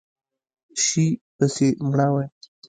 [0.85, 1.05] شي
[1.37, 2.27] پسې مړاوی